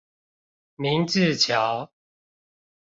[0.77, 1.91] 明治橋